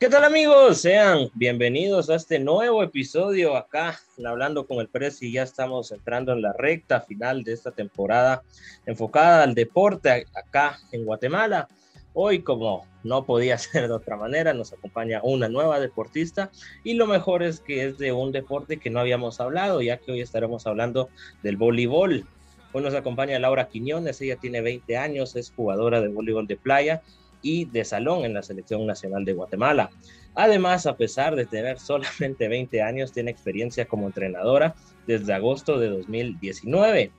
[0.00, 0.82] ¿Qué tal amigos?
[0.82, 4.88] Sean bienvenidos a este nuevo episodio acá Hablando con el
[5.20, 8.44] y Ya estamos entrando en la recta final de esta temporada
[8.86, 11.66] enfocada al deporte acá en Guatemala.
[12.14, 16.52] Hoy, como no podía ser de otra manera, nos acompaña una nueva deportista
[16.84, 20.12] y lo mejor es que es de un deporte que no habíamos hablado, ya que
[20.12, 21.08] hoy estaremos hablando
[21.42, 22.24] del voleibol.
[22.72, 27.02] Hoy nos acompaña Laura Quiñones, ella tiene 20 años, es jugadora de voleibol de playa
[27.42, 29.90] y de salón en la Selección Nacional de Guatemala.
[30.34, 34.74] Además, a pesar de tener solamente 20 años, tiene experiencia como entrenadora
[35.06, 37.10] desde agosto de 2019.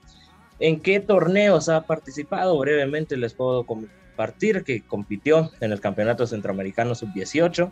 [0.58, 2.58] ¿En qué torneos ha participado?
[2.58, 7.70] Brevemente les puedo compartir que compitió en el Campeonato Centroamericano Sub-18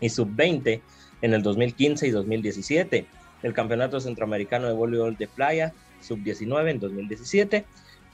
[0.00, 0.80] y Sub-20
[1.22, 3.06] en el 2015 y 2017,
[3.42, 7.64] el Campeonato Centroamericano de Voleibol de Playa Sub-19 en 2017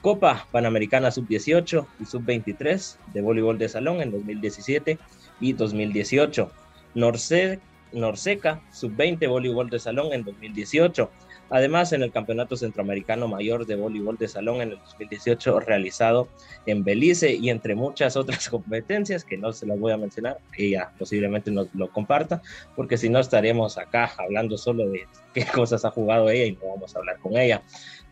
[0.01, 4.99] Copa Panamericana Sub-18 y Sub-23 de voleibol de salón en 2017
[5.39, 6.51] y 2018.
[6.95, 7.59] Norse,
[7.91, 11.09] Norseca Sub-20 voleibol de salón en 2018.
[11.49, 16.27] Además, en el Campeonato Centroamericano Mayor de Voleibol de Salón en el 2018 realizado
[16.65, 20.91] en Belice y entre muchas otras competencias que no se las voy a mencionar, ella
[20.97, 22.41] posiblemente nos lo comparta,
[22.75, 26.69] porque si no estaremos acá hablando solo de qué cosas ha jugado ella y no
[26.69, 27.61] vamos a hablar con ella.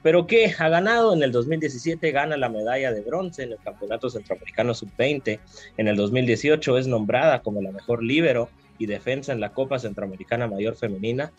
[0.02, 1.16] Pero que ha ganado.
[1.16, 5.40] En el 2017, gana la medalla de bronce en el Campeonato Centroamericano Sub-20,
[5.78, 10.48] en el 2018 es nombrada como la mejor líbero y defensa en la Copa Centroamericana
[10.48, 11.32] Mayor Femenina,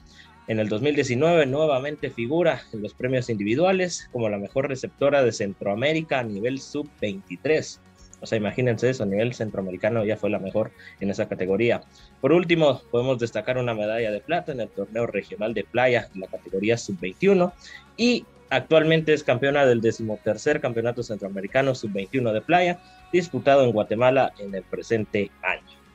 [0.49, 6.21] en el 2019 nuevamente figura en los premios individuales como la mejor receptora de Centroamérica
[6.21, 7.79] a nivel Sub-23.
[8.21, 11.83] O sea, imagínense eso, a nivel centroamericano ya fue la mejor en esa categoría.
[12.21, 16.23] Por último, podemos destacar una medalla de plata en el torneo regional de playa en
[16.23, 17.53] la categoría sub-21
[17.97, 22.79] y Actualmente es campeona del decimotercer Campeonato Centroamericano Sub-21 de Playa,
[23.13, 25.86] disputado en Guatemala en el presente año.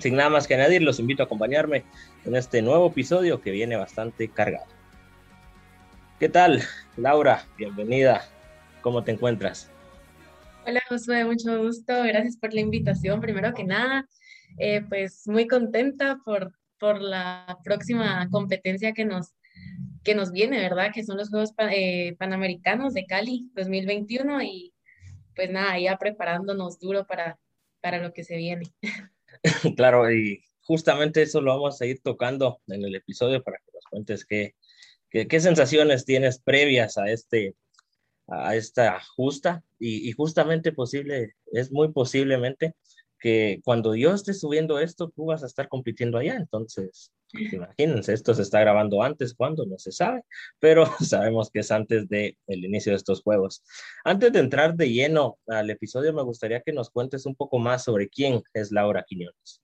[0.00, 1.84] Sin nada más que añadir, los invito a acompañarme
[2.24, 4.64] en este nuevo episodio que viene bastante cargado.
[6.18, 6.62] ¿Qué tal,
[6.96, 7.44] Laura?
[7.58, 8.24] Bienvenida.
[8.80, 9.70] ¿Cómo te encuentras?
[10.66, 11.92] Hola, Josué, mucho gusto.
[12.04, 13.20] Gracias por la invitación.
[13.20, 14.08] Primero que nada,
[14.58, 19.34] eh, pues muy contenta por, por la próxima competencia que nos
[20.02, 20.92] que nos viene, ¿verdad?
[20.94, 24.72] Que son los Juegos eh, Panamericanos de Cali 2021 y
[25.36, 27.38] pues nada, ya preparándonos duro para,
[27.82, 28.64] para lo que se viene.
[29.76, 33.84] Claro, y justamente eso lo vamos a ir tocando en el episodio para que nos
[33.86, 34.54] cuentes qué,
[35.10, 37.54] qué, sensaciones tienes previas a este
[38.28, 42.74] a esta justa y, y justamente posible, es muy posiblemente
[43.18, 46.36] que cuando yo esté subiendo esto, tú vas a estar compitiendo allá.
[46.36, 50.22] Entonces, imagínense, esto se está grabando antes, cuando no se sabe,
[50.58, 53.62] pero sabemos que es antes del el inicio de estos juegos.
[54.04, 57.84] Antes de entrar de lleno al episodio, me gustaría que nos cuentes un poco más
[57.84, 59.62] sobre quién es Laura Quiñones.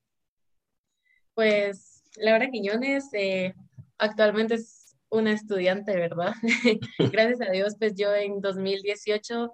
[1.33, 3.53] Pues Laura Quiñones eh,
[3.97, 6.33] actualmente es una estudiante, ¿verdad?
[7.11, 9.53] Gracias a Dios, pues yo en 2018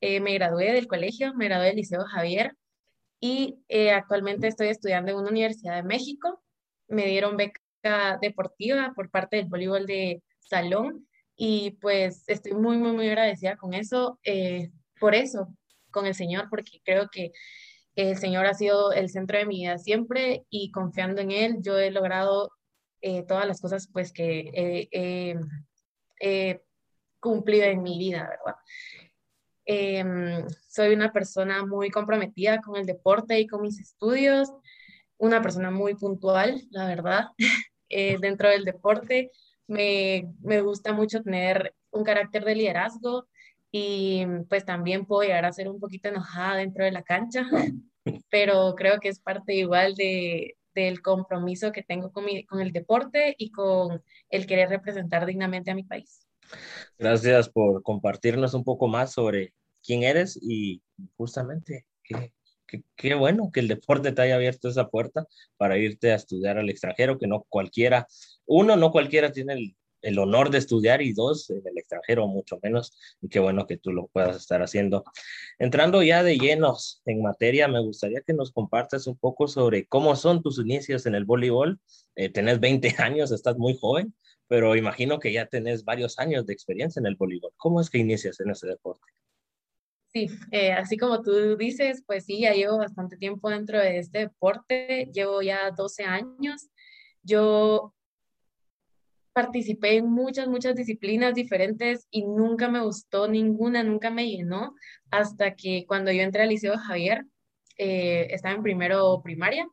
[0.00, 2.56] eh, me gradué del colegio, me gradué del Liceo Javier
[3.20, 6.41] y eh, actualmente estoy estudiando en una universidad de México.
[6.92, 12.92] Me dieron beca deportiva por parte del voleibol de salón y pues estoy muy, muy,
[12.92, 14.70] muy agradecida con eso, eh,
[15.00, 15.48] por eso,
[15.90, 17.32] con el Señor, porque creo que
[17.96, 21.78] el Señor ha sido el centro de mi vida siempre y confiando en Él, yo
[21.78, 22.50] he logrado
[23.00, 24.50] eh, todas las cosas pues que
[26.20, 26.62] he
[27.20, 28.56] cumplido en mi vida, ¿verdad?
[29.64, 34.50] Em, soy una persona muy comprometida con el deporte y con mis estudios,
[35.22, 37.26] una persona muy puntual, la verdad,
[37.88, 39.30] eh, dentro del deporte.
[39.68, 43.28] Me, me gusta mucho tener un carácter de liderazgo
[43.70, 47.46] y pues también puedo llegar a ser un poquito enojada dentro de la cancha,
[48.30, 52.72] pero creo que es parte igual de, del compromiso que tengo con, mi, con el
[52.72, 56.26] deporte y con el querer representar dignamente a mi país.
[56.98, 60.82] Gracias por compartirnos un poco más sobre quién eres y
[61.16, 62.32] justamente qué,
[62.66, 66.70] qué, bueno que el deporte te haya abierto esa puerta para irte a estudiar al
[66.70, 68.06] extranjero, que no cualquiera,
[68.46, 72.58] uno, no cualquiera tiene el, el honor de estudiar y dos, en el extranjero mucho
[72.62, 75.04] menos, y qué bueno que tú lo puedas estar haciendo.
[75.58, 80.16] Entrando ya de llenos en materia, me gustaría que nos compartas un poco sobre cómo
[80.16, 81.80] son tus inicios en el voleibol.
[82.16, 84.14] Eh, tenés 20 años, estás muy joven,
[84.48, 87.52] pero imagino que ya tenés varios años de experiencia en el voleibol.
[87.56, 89.06] ¿Cómo es que inicias en ese deporte?
[90.12, 94.18] Sí, eh, así como tú dices, pues sí, ya llevo bastante tiempo dentro de este
[94.20, 96.68] deporte, llevo ya 12 años.
[97.22, 97.94] Yo
[99.32, 104.74] participé en muchas, muchas disciplinas diferentes y nunca me gustó ninguna, nunca me llenó,
[105.10, 107.24] hasta que cuando yo entré al Liceo Javier,
[107.78, 109.66] eh, estaba en primero primaria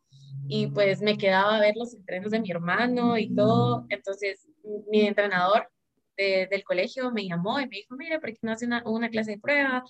[0.47, 3.85] y pues me quedaba a ver los entrenos de mi hermano y todo.
[3.89, 4.47] Entonces
[4.89, 5.69] mi entrenador
[6.17, 9.31] del colegio me llamó y me dijo, mira, ¿por qué no hace una, una clase
[9.31, 9.83] de prueba?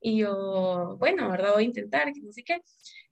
[0.00, 1.52] Y yo, bueno, ¿verdad?
[1.54, 2.60] Voy a intentar, que no sé qué.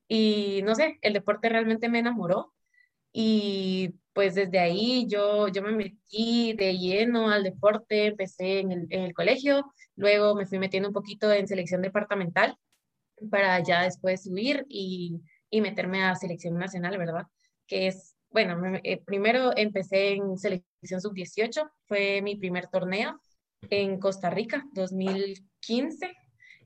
[0.08, 2.54] Y no sé, el deporte realmente me enamoró
[3.12, 8.86] y pues desde ahí yo, yo me metí de lleno al deporte, empecé en el,
[8.90, 9.64] en el colegio,
[9.96, 12.56] luego me fui metiendo un poquito en selección departamental
[13.30, 15.20] para ya después subir y,
[15.50, 17.26] y meterme a selección nacional, ¿verdad?
[17.66, 23.20] Que es, bueno, eh, primero empecé en selección sub-18, fue mi primer torneo
[23.70, 26.12] en Costa Rica, 2015,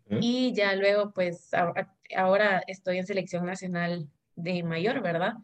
[0.09, 1.51] y ya luego pues
[2.17, 5.35] ahora estoy en selección nacional de mayor, ¿verdad?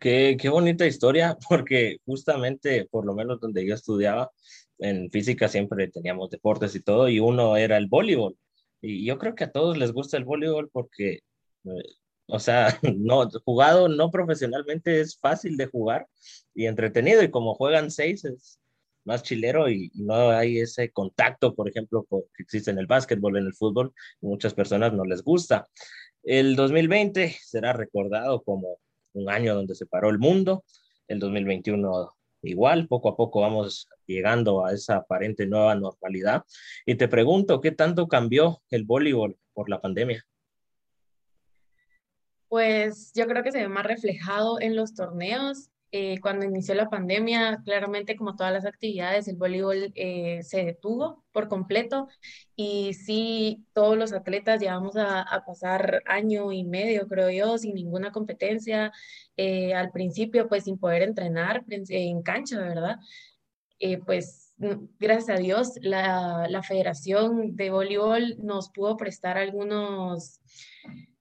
[0.00, 4.30] Qué, qué, bonita historia, porque justamente, por lo menos donde yo estudiaba,
[4.78, 8.36] en física siempre teníamos deportes y todo, y uno era el voleibol.
[8.80, 11.20] Y yo creo que a todos les gusta el voleibol porque,
[11.64, 11.82] eh,
[12.26, 16.06] o sea, no, jugado no profesionalmente es fácil de jugar
[16.54, 18.60] y entretenido, y como juegan seis es
[19.08, 23.46] más chilero y, no hay ese contacto, por ejemplo, que existe en el básquetbol, en
[23.46, 25.66] el fútbol, muchas personas no les gusta.
[26.22, 28.78] El 2020 será recordado como
[29.14, 30.62] un año donde se paró el mundo,
[31.08, 32.10] el 2021
[32.42, 36.44] igual, poco a poco vamos llegando a esa aparente nueva normalidad.
[36.84, 40.22] Y te pregunto, ¿qué tanto cambió el voleibol por la pandemia?
[42.48, 46.90] Pues yo creo que se ve más reflejado en los torneos eh, cuando inició la
[46.90, 52.08] pandemia, claramente como todas las actividades, el voleibol eh, se detuvo por completo
[52.54, 58.12] y sí, todos los atletas llevamos a, pasar año y medio, creo yo, sin ninguna
[58.12, 58.92] competencia,
[59.36, 62.96] eh, al principio pues sin poder entrenar en cancha, ¿verdad?
[64.04, 64.54] pues
[64.98, 70.40] gracias a Dios la, la Federación de Voleibol nos pudo prestar algunos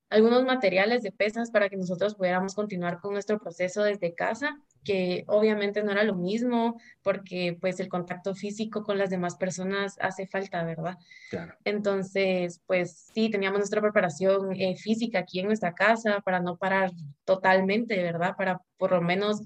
[0.09, 5.25] algunos materiales de pesas para que nosotros pudiéramos continuar con nuestro proceso desde casa, que
[5.27, 10.25] obviamente no era lo mismo porque pues el contacto físico con las demás personas hace
[10.25, 10.97] falta, ¿verdad?
[11.29, 11.53] Claro.
[11.65, 16.91] Entonces, pues sí, teníamos nuestra preparación eh, física aquí en nuestra casa para no parar
[17.25, 18.35] totalmente, ¿verdad?
[18.37, 19.41] Para por lo menos,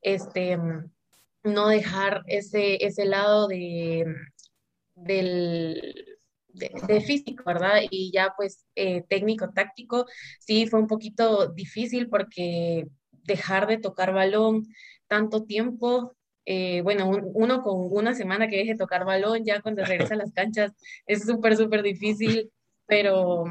[0.00, 0.58] este,
[1.44, 4.06] no dejar ese, ese lado de,
[4.94, 6.07] del
[6.48, 7.80] de, físico, ¿verdad?
[7.90, 10.06] Y ya pues eh, técnico, táctico,
[10.40, 12.86] sí fue un poquito difícil porque
[13.24, 14.66] dejar de tocar balón
[15.06, 19.84] tanto tiempo, eh, bueno, uno con una semana que deje de tocar balón, ya cuando
[19.84, 20.72] regresa a las canchas
[21.06, 22.50] es súper, súper difícil,
[22.86, 23.44] pero,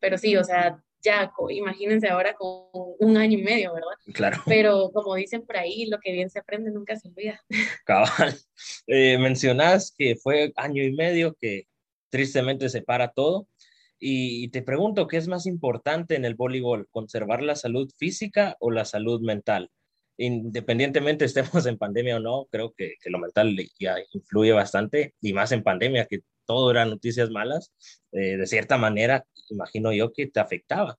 [0.00, 3.92] pero sí, o sea, ya imagínense ahora con un año y medio, ¿verdad?
[4.12, 4.42] Claro.
[4.44, 7.40] Pero como dicen por ahí, lo que bien se aprende nunca se olvida.
[7.84, 8.34] Cabal.
[8.88, 11.68] Eh, mencionas que fue año y medio que
[12.10, 13.48] tristemente se para todo.
[13.98, 16.86] Y te pregunto, ¿qué es más importante en el voleibol?
[16.90, 19.70] ¿Conservar la salud física o la salud mental?
[20.18, 25.52] Independientemente estemos en pandemia o no, creo que, lo mental ya influye bastante y más
[25.52, 27.72] en pandemia, que todo eran noticias malas,
[28.12, 30.98] eh, de cierta manera, imagino yo que te afectaba.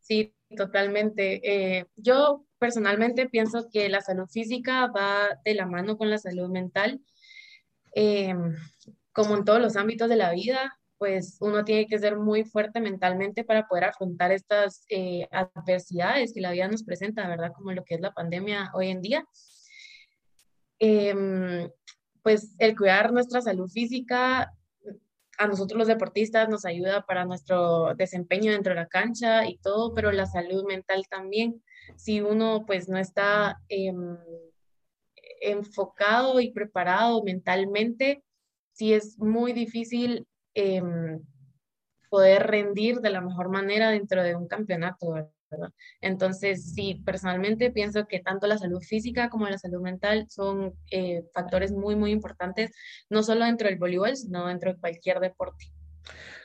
[0.00, 1.40] Sí, totalmente.
[1.78, 6.50] Eh, yo personalmente pienso que la salud física va de la mano con la salud
[6.50, 7.00] mental.
[7.94, 8.34] Eh,
[9.14, 12.80] como en todos los ámbitos de la vida, pues uno tiene que ser muy fuerte
[12.80, 17.52] mentalmente para poder afrontar estas eh, adversidades que la vida nos presenta, ¿verdad?
[17.54, 19.24] Como lo que es la pandemia hoy en día.
[20.78, 21.70] Em,
[22.22, 24.52] pues el cuidar nuestra salud física
[25.38, 29.94] a nosotros los deportistas nos ayuda para nuestro desempeño dentro de la cancha y todo,
[29.94, 31.62] pero la salud mental también.
[31.96, 34.16] Si uno pues no está em,
[35.40, 38.22] enfocado y preparado mentalmente,
[38.74, 41.20] sí es muy difícil em,
[42.10, 45.30] poder rendir de la mejor manera dentro de un campeonato, ¿verdad?
[46.00, 51.22] Entonces, sí, personalmente pienso que tanto la salud física como la salud mental son eh,
[51.32, 52.72] factores muy, muy importantes,
[53.08, 55.66] no solo dentro del voleibol, sino dentro de cualquier deporte.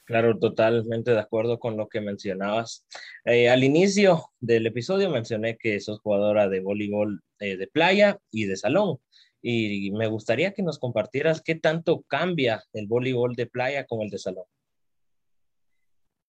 [0.05, 2.86] Claro, totalmente de acuerdo con lo que mencionabas.
[3.25, 8.45] Eh, al inicio del episodio mencioné que sos jugadora de voleibol eh, de playa y
[8.45, 8.98] de salón
[9.41, 14.10] y me gustaría que nos compartieras qué tanto cambia el voleibol de playa con el
[14.10, 14.46] de salón.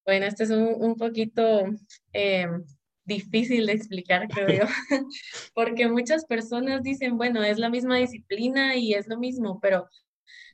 [0.05, 1.65] Bueno, este es un, un poquito
[2.13, 2.47] eh,
[3.05, 4.65] difícil de explicar, creo yo,
[5.53, 9.87] porque muchas personas dicen, bueno, es la misma disciplina y es lo mismo, pero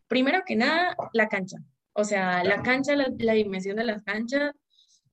[0.07, 1.57] primero que nada, la cancha.
[1.93, 4.53] O sea, la cancha, la, la dimensión de las canchas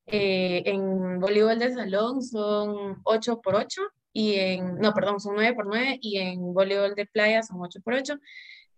[0.06, 3.80] eh, en voleibol de salón son 8 por 8
[4.14, 7.80] y en, no, perdón, son 9 por 9 y en voleibol de playa son 8
[7.84, 8.14] por 8.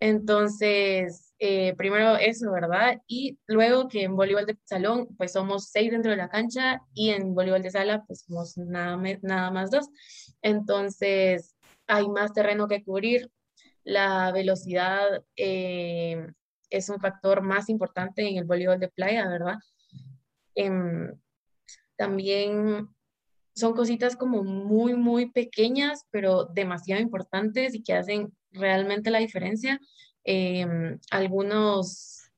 [0.01, 3.03] Entonces, eh, primero eso, ¿verdad?
[3.07, 7.11] Y luego que en voleibol de salón, pues somos seis dentro de la cancha y
[7.11, 9.89] en voleibol de sala, pues somos nada, nada más dos.
[10.43, 11.55] Entonces,
[11.87, 13.31] hay más terreno que cubrir.
[13.85, 16.27] La velocidad eh,
[16.71, 19.57] es un factor más importante en el voleibol de playa, ¿verdad?
[20.55, 21.13] Em,
[21.97, 22.89] también
[23.57, 29.81] son cositas como muy, muy pequeñas, pero demasiado importantes y que hacen realmente la diferencia.
[30.25, 32.31] Em, algunos,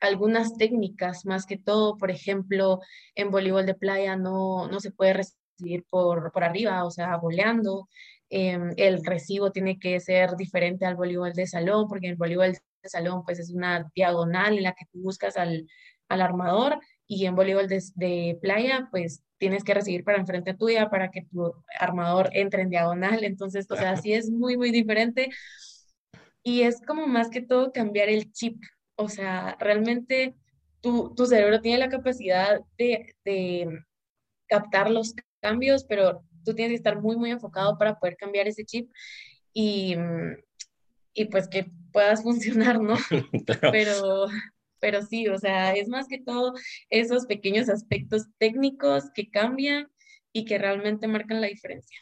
[0.00, 2.80] algunas técnicas, más que todo, por ejemplo,
[3.14, 7.88] en voleibol de playa no, no se puede recibir por, por arriba, o sea, voleando.
[8.28, 12.88] Em, el recibo tiene que ser diferente al voleibol de salón, porque el voleibol de
[12.88, 15.66] salón pues es una diagonal en la que tú buscas al,
[16.08, 21.10] al armador y en voleibol de, playa pues tienes que recibir para enfrente tuya para
[21.10, 23.24] que tu armador entre en diagonal.
[23.24, 25.30] Entonces, o sea, sí es muy, muy diferente.
[26.42, 28.62] Y es como más que todo cambiar el chip.
[28.96, 30.34] O sea, realmente
[30.80, 33.80] tu, tu cerebro tiene la capacidad de, de
[34.48, 38.64] captar los cambios, pero tú tienes que estar muy, muy enfocado para poder cambiar ese
[38.64, 38.90] chip
[39.52, 39.96] y,
[41.12, 42.96] y pues que puedas funcionar, ¿no?
[43.72, 44.26] Pero,
[44.80, 46.54] pero sí, o sea, es más que todo
[46.90, 49.88] esos pequeños aspectos técnicos que cambian
[50.32, 51.98] y que realmente marcan la diferencia.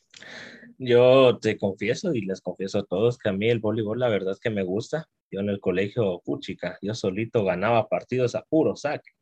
[0.79, 4.33] Yo te confieso y les confieso a todos que a mí el voleibol la verdad
[4.33, 5.09] es que me gusta.
[5.31, 9.13] Yo en el colegio, puchica, yo solito ganaba partidos a puro saque.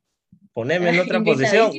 [0.55, 1.73] Poneme en otra posición.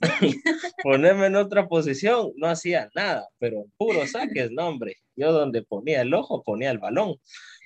[0.82, 4.96] Poneme en otra posición, no hacía nada, pero puro saques, no hombre.
[5.14, 7.16] Yo donde ponía el ojo, ponía el balón.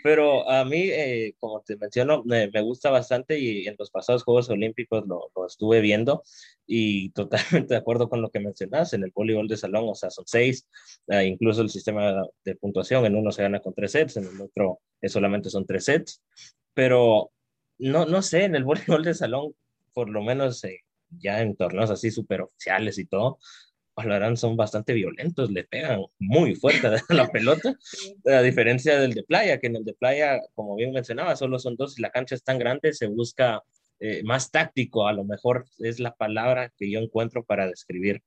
[0.02, 4.22] Pero a mí, eh, como te menciono, me, me, gusta bastante y en los pasados
[4.24, 6.22] Juegos Olímpicos lo, lo, estuve viendo
[6.66, 10.10] y totalmente de acuerdo con lo que mencionas en el voleibol de salón, o sea,
[10.10, 10.68] son seis,
[11.08, 14.40] eh, incluso el sistema de puntuación, en uno se gana con tres sets, en el
[14.40, 16.22] otro solamente son tres sets,
[16.74, 17.30] pero
[17.78, 19.54] no, no sé, en el voleibol de salón,
[19.92, 23.38] por lo menos eh, ya en torneos así súper oficiales y todo,
[23.96, 27.74] Valorant son bastante violentos, le pegan muy fuerte a la pelota,
[28.26, 31.76] a diferencia del de playa, que en el de playa, como bien mencionaba, solo son
[31.76, 33.62] dos y la cancha es tan grande, se busca
[33.98, 38.22] eh, más táctico, a lo mejor es la palabra que yo encuentro para describir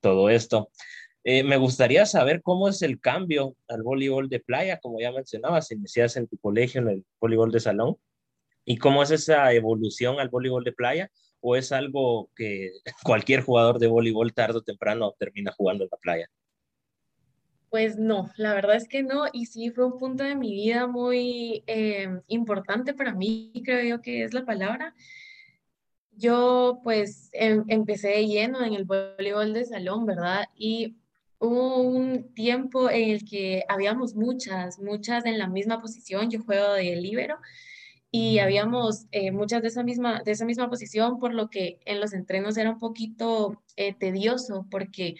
[0.00, 0.70] todo esto.
[1.24, 5.70] Eh, me gustaría saber cómo es el cambio al voleibol de playa, como ya mencionabas,
[5.70, 7.96] inicias en tu colegio en el voleibol de salón,
[8.64, 11.10] y cómo es esa evolución al voleibol de playa
[11.42, 12.70] o es algo que
[13.04, 16.30] cualquier jugador de voleibol tarde o temprano termina jugando en la playa?
[17.68, 20.86] Pues no, la verdad es que no, y sí fue un punto de mi vida
[20.86, 24.94] muy eh, importante para mí, creo yo que es la palabra.
[26.10, 30.44] Yo pues em, empecé lleno en el voleibol de salón, ¿verdad?
[30.54, 30.96] Y
[31.38, 36.74] hubo un tiempo en el que habíamos muchas, muchas en la misma posición, yo juego
[36.74, 37.38] de libero,
[38.14, 41.98] y habíamos eh, muchas de esa, misma, de esa misma posición, por lo que en
[41.98, 45.16] los entrenos era un poquito eh, tedioso, porque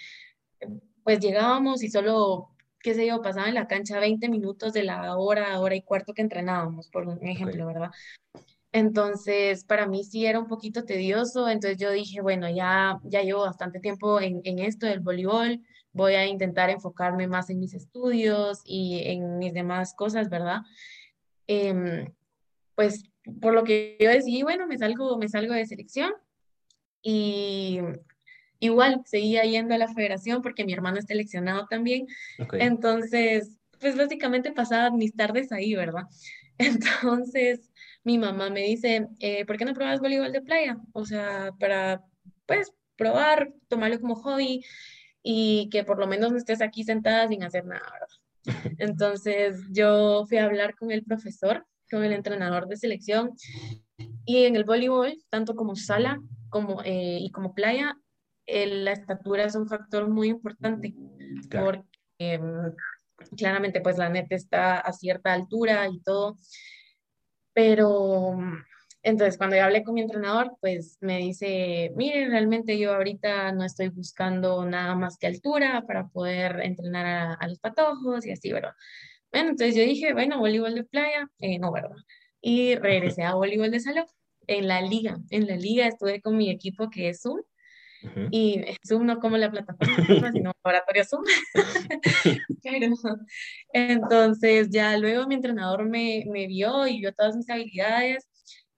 [1.03, 5.17] pues llegábamos y solo, qué sé yo, pasaba en la cancha 20 minutos de la
[5.17, 7.91] hora, hora y cuarto que entrenábamos, por un ejemplo, ¿verdad?
[8.73, 13.41] Entonces, para mí sí era un poquito tedioso, entonces yo dije, bueno, ya, ya llevo
[13.41, 15.63] bastante tiempo en, en esto del voleibol,
[15.95, 20.61] voy a intentar enfocarme más en mis estudios y en mis demás cosas, ¿verdad?
[21.47, 22.13] Eh,
[22.75, 23.05] pues
[23.41, 26.13] por lo que yo decidí, bueno, me salgo, me salgo de selección
[27.03, 27.81] y
[28.59, 32.07] igual seguía yendo a la federación porque mi hermano es seleccionado también.
[32.53, 36.05] Entonces, pues básicamente pasaba mis tardes ahí, ¿verdad?
[36.59, 37.71] Entonces,
[38.05, 40.79] mi mamá me dice, eh, ¿por qué no pruebas voleibol de playa?
[40.93, 42.05] O sea, para,
[42.47, 44.65] pues, probar, tomarlo como hobby
[45.23, 48.09] y que por lo menos no estés aquí sentada sin hacer nada, ¿verdad?
[48.79, 53.33] Entonces, yo fui a hablar con el profesor con el entrenador de selección.
[54.25, 57.97] Y en el voleibol, tanto como sala como, eh, y como playa,
[58.47, 60.95] la estatura es un factor muy importante
[61.51, 61.85] porque
[62.19, 62.73] em,
[63.37, 66.37] claramente pues la neta está a cierta altura y todo.
[67.55, 68.39] Pero
[69.03, 73.65] entonces cuando yo hablé con mi entrenador, pues me dice, mire, realmente yo ahorita no
[73.65, 78.53] estoy buscando nada más que altura para poder entrenar a, a los patojos y así,
[78.53, 78.73] ¿verdad?
[78.73, 78.77] Bueno,
[79.33, 81.97] entonces yo dije, bueno, voleibol de playa, eh, no, ¿verdad?
[82.41, 84.07] Y regresé a voleibol de salón
[84.47, 85.19] en la liga.
[85.31, 87.41] En la liga estuve con mi equipo que es Zoom.
[88.33, 91.23] Y Zoom no como la plataforma, sino laboratorio Zoom.
[93.73, 98.29] entonces ya luego mi entrenador me, me vio y vio todas mis habilidades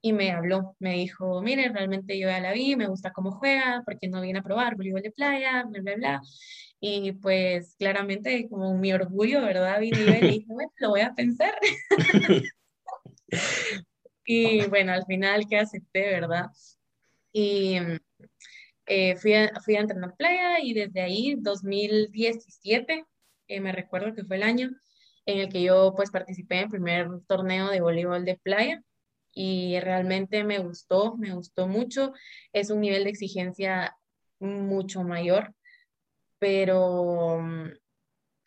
[0.05, 3.81] y me habló, me dijo, mire, realmente yo ya la vi, me gusta cómo juega,
[3.83, 6.21] porque no viene a probar voleibol de playa, bla, bla, bla.
[6.79, 9.79] Y pues claramente como mi orgullo, ¿verdad?
[9.79, 11.55] Vine y dije, bueno, lo voy a pensar.
[14.27, 16.51] y bueno, al final que acepté, ¿verdad?
[17.31, 17.77] Y
[18.85, 23.05] eh, fui, a, fui a entrenar playa y desde ahí, 2017,
[23.47, 24.69] eh, me recuerdo que fue el año
[25.25, 28.83] en el que yo pues participé en el primer torneo de voleibol de playa
[29.35, 32.13] y realmente me gustó, me gustó mucho.
[32.53, 33.97] Es un nivel de exigencia
[34.39, 35.53] mucho mayor,
[36.39, 37.69] pero mm,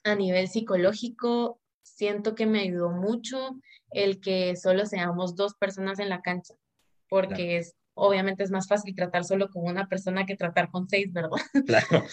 [0.04, 6.08] a nivel psicológico siento que me ayudó mucho el que solo seamos dos personas en
[6.08, 6.54] la cancha,
[7.08, 11.12] porque es, obviamente es más fácil tratar solo con una persona que tratar con seis,
[11.12, 11.30] ¿verdad?
[11.66, 12.04] Claro.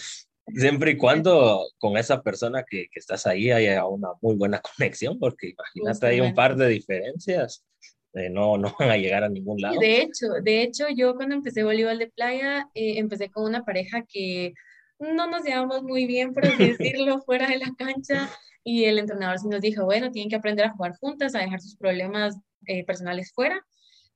[0.54, 5.18] Siempre y cuando con esa persona que, que estás ahí haya una muy buena conexión,
[5.18, 7.64] porque imagínate, hay un par de diferencias,
[8.16, 9.78] eh, no, no van a llegar a ningún lado.
[9.78, 14.04] De hecho, de hecho, yo cuando empecé voleibol de playa, eh, empecé con una pareja
[14.08, 14.54] que
[14.98, 18.30] no nos llevamos muy bien, por así decirlo, fuera de la cancha.
[18.64, 21.60] Y el entrenador sí nos dijo, bueno, tienen que aprender a jugar juntas, a dejar
[21.60, 23.64] sus problemas eh, personales fuera.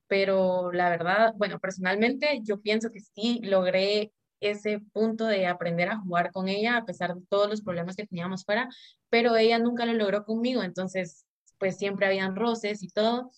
[0.07, 5.97] Pero la verdad, bueno, personalmente yo pienso que sí logré ese punto de aprender a
[5.97, 8.67] jugar con ella a pesar de todos los problemas que teníamos fuera,
[9.09, 11.25] pero ella nunca lo logró conmigo, entonces
[11.59, 13.31] pues siempre habían roces y todo.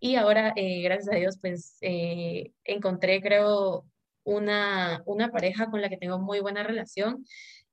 [0.00, 3.84] Y ahora, eh, gracias a Dios, pues eh, encontré, creo,
[4.24, 7.24] una, una pareja con la que tengo muy buena relación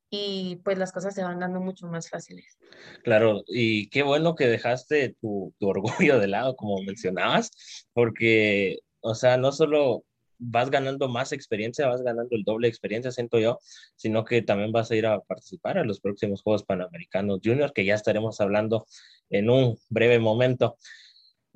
[0.10, 2.58] y pues las cosas se van dando mucho más fáciles.
[3.03, 7.51] Claro, y qué bueno que dejaste tu, orgullo de lado, como mencionabas,
[7.94, 10.03] porque, o sea, no solo
[10.38, 13.60] vas ganando más experiencia, vas ganando el doble de experiencia, siento yo,
[13.96, 17.86] sino que también vas a ir a participar a los próximos Juegos Panamericanos Junior, que
[17.86, 18.86] ya estaremos hablando
[19.29, 20.77] en un breve momento.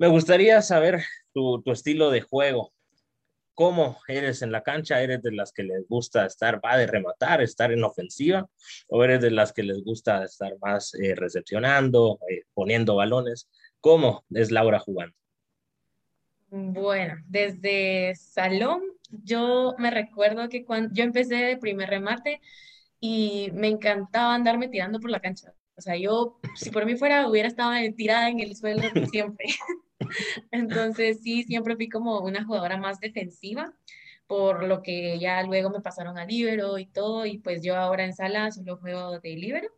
[0.00, 1.02] Me gustaría saber
[1.34, 2.72] tu, estilo de juego,
[3.52, 7.42] cómo eres en la cancha, eres de las que les gusta estar, va de rematar,
[7.42, 8.48] estar en ofensiva,
[8.88, 13.50] o eres de las que les gusta estar más eh, recepcionando, eh, poniendo balones.
[13.78, 15.14] ¿Cómo es Laura jugando?
[16.48, 18.80] Bueno, desde salón,
[19.10, 22.40] yo me recuerdo que cuando yo empecé de primer remate
[23.00, 25.52] y me encantaba andarme tirando por la cancha.
[25.80, 29.46] O sea, yo, si por mí fuera, hubiera estado tirada en el suelo siempre.
[30.50, 33.72] Entonces, sí, siempre fui como una jugadora más defensiva,
[34.26, 38.04] por lo que ya luego me pasaron a libero y todo, y pues yo ahora
[38.04, 39.70] en sala solo juego de libero.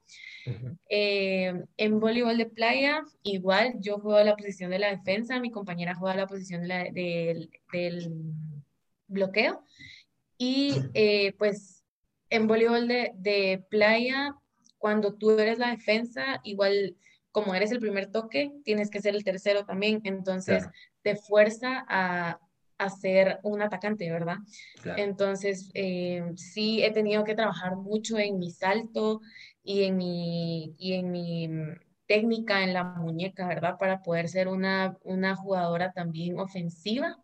[0.88, 5.94] Eh, en voleibol de playa, igual yo juego la posición de la defensa, mi compañera
[5.94, 7.48] juega la posición del,
[9.06, 9.64] bloqueo.
[10.36, 11.84] Y eh, pues
[12.28, 14.34] en voleibol de, de playa,
[14.82, 16.96] cuando tú eres la defensa, igual
[17.30, 20.66] como eres el primer toque, tienes que ser el tercero también, entonces
[21.02, 22.40] te fuerza a,
[22.78, 24.38] a, ser un atacante, ¿verdad?
[24.96, 29.20] Entonces, eh, sí he tenido que trabajar mucho en mi salto
[29.62, 31.48] y en mi, y en mi
[32.08, 33.76] técnica en la muñeca, ¿verdad?
[33.78, 37.22] Para poder ser una, una jugadora también ofensiva.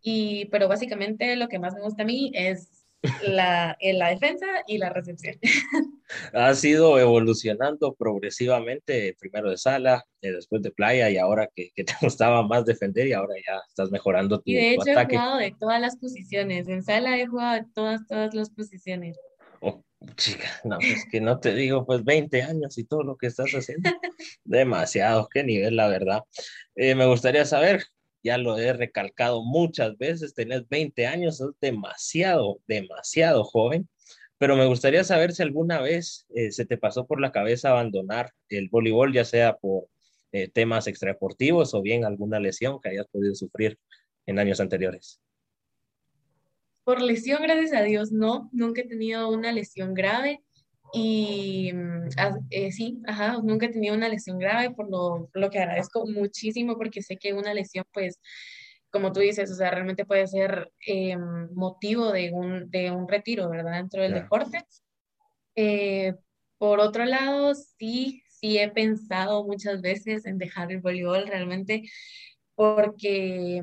[0.00, 2.75] Y, pero básicamente lo que más me gusta a mí es
[3.26, 5.36] la, en la defensa y la recepción.
[6.32, 11.82] Ha ido evolucionando progresivamente, primero de sala, eh, después de playa y ahora que, que,
[11.82, 15.38] te gustaba más defender y ahora ya estás mejorando tu, y de hecho he jugado
[15.38, 19.18] de todas las posiciones, en sala he jugado de todas, todas las posiciones.
[19.60, 19.82] Oh,
[20.16, 23.50] chica, no, pues que no te digo, pues 20 años y todo lo que estás
[23.52, 23.90] haciendo.
[24.44, 26.22] Demasiado, qué nivel, la verdad.
[26.76, 27.84] Eh, me gustaría saber,
[28.26, 33.88] ya lo he recalcado muchas veces, tenés 20 años, es demasiado, demasiado joven,
[34.36, 38.32] pero me gustaría saber si alguna vez eh, se te pasó por la cabeza abandonar
[38.48, 39.84] el voleibol, ya sea por
[40.32, 43.78] eh, temas extradeportivos o bien alguna lesión que hayas podido sufrir
[44.26, 45.20] en años anteriores.
[46.82, 50.42] Por lesión, gracias a Dios, no, nunca he tenido una lesión grave.
[50.92, 52.08] Y mm,
[52.50, 56.76] eh, sí, ajá, nunca he tenido una lesión grave, por lo, lo que agradezco muchísimo
[56.76, 58.20] porque sé que una lesión, pues,
[58.90, 61.16] como tú dices, o sea, realmente puede ser eh,
[61.54, 63.74] motivo de un, de un retiro, ¿verdad?
[63.74, 64.62] Dentro del deporte.
[65.54, 66.14] Eh,
[66.58, 71.82] por otro lado, sí, sí he pensado muchas veces en dejar el voleibol realmente
[72.54, 73.62] porque,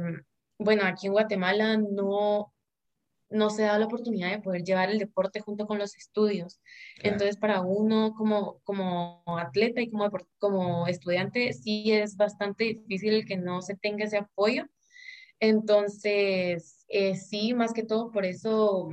[0.59, 2.53] bueno, aquí en Guatemala no,
[3.33, 6.61] no se da la oportunidad de poder llevar el deporte junto con los estudios.
[7.01, 13.25] Entonces, para uno como, como atleta y como, como estudiante, sí es bastante difícil el
[13.25, 14.65] que no se tenga ese apoyo.
[15.39, 18.89] Entonces, eh, sí, más que todo, por eso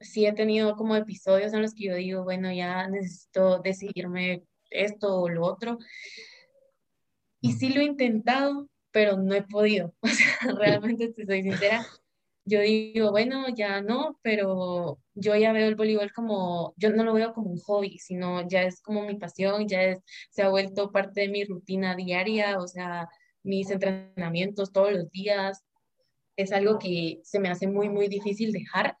[0.00, 5.22] sí he tenido como episodios en los que yo digo, bueno, ya necesito decidirme esto
[5.22, 5.78] o lo otro.
[7.40, 9.94] Y sí lo he intentado, pero no he podido.
[10.02, 11.86] O sea, realmente, te soy sincera,
[12.50, 17.14] yo digo, bueno, ya no, pero yo ya veo el voleibol como, yo no lo
[17.14, 20.90] veo como un hobby, sino ya es como mi pasión, ya es, se ha vuelto
[20.90, 23.08] parte de mi rutina diaria, o sea,
[23.44, 25.62] mis entrenamientos todos los días.
[26.36, 28.96] Es algo que se me hace muy, muy difícil dejar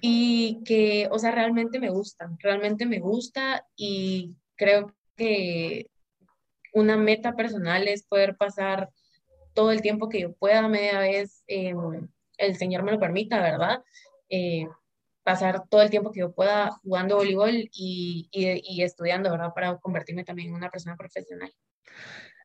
[0.00, 5.90] y que, o sea, realmente me gusta, realmente me gusta y creo que
[6.72, 8.90] una meta personal es poder pasar
[9.54, 11.74] todo el tiempo que yo pueda, media vez eh,
[12.38, 13.82] el Señor me lo permita, ¿verdad?
[14.30, 14.66] Eh,
[15.22, 19.52] pasar todo el tiempo que yo pueda jugando voleibol y, y, y, estudiando, ¿verdad?
[19.54, 21.52] Para convertirme también en una persona profesional.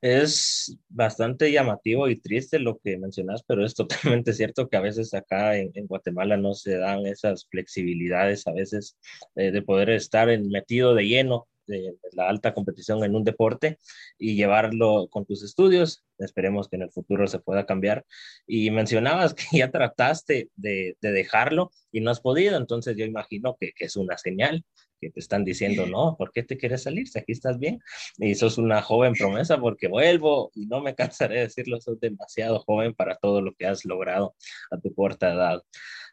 [0.01, 5.13] Es bastante llamativo y triste lo que mencionas, pero es totalmente cierto que a veces
[5.13, 8.97] acá en, en Guatemala no se dan esas flexibilidades, a veces
[9.35, 13.79] eh, de poder estar en, metido de lleno de, la alta competición en un deporte
[14.17, 16.03] y llevarlo con tus estudios.
[16.17, 18.05] Esperemos que en el futuro se pueda cambiar.
[18.47, 23.55] Y mencionabas que ya trataste de, de dejarlo y no has podido, entonces yo imagino
[23.59, 24.63] que, que, es una señal
[24.99, 27.07] que te están diciendo, no, ¿por qué te quieres salir?
[27.07, 27.81] Si aquí estás bien
[28.17, 30.95] y sos una joven promesa porque vuelvo y no me
[31.27, 34.35] cansaré de decirlo, sos demasiado joven para todo lo que has logrado
[34.71, 35.61] a tu corta edad.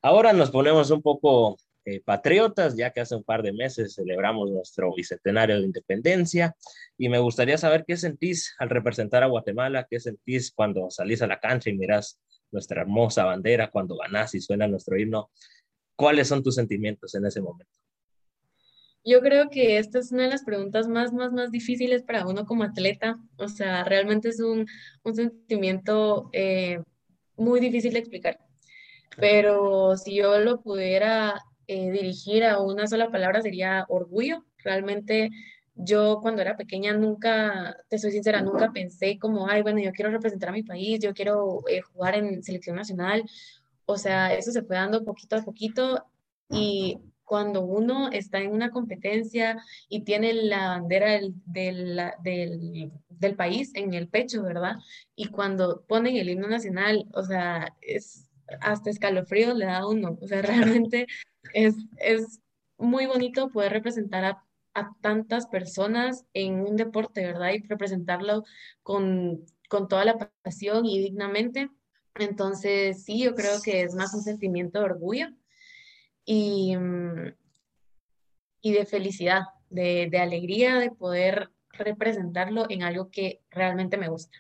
[0.03, 4.51] Ahora nos ponemos un poco eh, patriotas, ya que hace un par de meses celebramos
[4.51, 6.55] nuestro bicentenario de independencia
[6.99, 11.27] y me gustaría saber qué sentís al representar a Guatemala, qué sentís cuando salís a
[11.27, 15.31] la cancha y mirás nuestra hermosa bandera, cuando ganás y suena nuestro himno.
[15.97, 17.73] ¿Cuáles son tus sentimientos en ese momento?
[19.03, 22.45] Yo creo que esta es una de las preguntas más, más, más difíciles para uno
[22.45, 23.19] como atleta.
[23.39, 24.67] O sea, realmente es un,
[25.03, 26.83] un sentimiento eh,
[27.37, 28.39] muy difícil de explicar.
[29.17, 34.45] Pero si yo lo pudiera eh, dirigir a una sola palabra sería orgullo.
[34.59, 35.31] Realmente
[35.77, 40.11] yo cuando era pequeña nunca, te soy sincera, nunca pensé como, ay, bueno, yo quiero
[40.11, 43.23] representar a mi país, yo quiero eh, jugar en selección nacional.
[43.87, 46.05] O sea, eso se fue dando poquito a poquito
[46.49, 53.37] y cuando uno está en una competencia y tiene la bandera del, del, del, del,
[53.37, 54.75] país en el pecho, ¿verdad?
[55.15, 58.29] Y cuando ponen el himno nacional, o sea, es
[58.61, 60.19] hasta escalofrío le da a uno.
[60.21, 60.43] O sea,
[60.83, 61.07] realmente
[61.55, 62.41] es, es
[62.79, 67.53] muy bonito poder representar a, a, tantas personas en un deporte, ¿verdad?
[67.53, 68.45] Y representarlo
[68.83, 71.71] con, con toda la pasión y dignamente.
[72.17, 75.29] Entonces, sí, yo creo que es más un sentimiento de orgullo
[76.25, 77.35] y, mm,
[78.63, 84.39] y de felicidad, de, de alegría de poder representarlo en algo que realmente me gusta.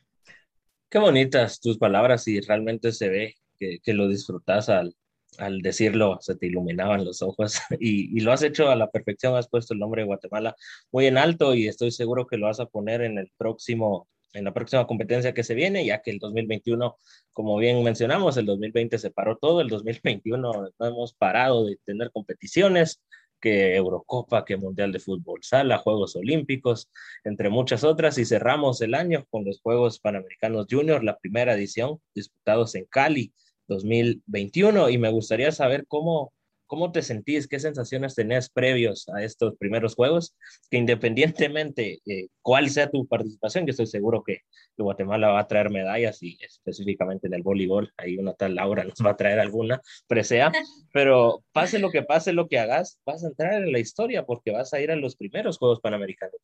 [0.90, 4.96] Qué bonitas tus palabras y realmente se ve que, que lo disfrutas al,
[5.38, 9.48] al decirlo se te iluminaban los ojos y, lo has hecho a la perfección, has
[9.48, 10.56] puesto el nombre de Guatemala
[10.92, 14.44] muy en alto y estoy seguro que lo vas a poner en el próximo en
[14.44, 16.96] la próxima competencia que se viene, ya que el 2021,
[17.32, 22.12] como bien mencionamos, el 2020 se paró todo, el 2021 no hemos parado de tener
[22.12, 23.00] competiciones,
[23.40, 26.90] que Eurocopa, que Mundial de Fútbol Sala, Juegos Olímpicos,
[27.24, 32.00] entre muchas otras, y cerramos el año con los Juegos Panamericanos Junior, la primera edición,
[32.14, 33.32] disputados en Cali,
[33.70, 36.32] 2021 y me gustaría saber cómo,
[36.66, 40.36] cómo te sentís, qué sensaciones tenés previos a estos primeros juegos,
[40.70, 44.40] que independientemente eh, cuál sea tu participación, yo estoy seguro que
[44.76, 48.98] Guatemala va a traer medallas y específicamente en el voleibol, ahí una tal Laura nos
[49.04, 50.50] va a traer alguna presea,
[50.92, 54.50] pero pase lo que pase, lo que hagas, vas a entrar en la historia porque
[54.50, 56.34] vas a ir a los primeros Juegos Panamericanos.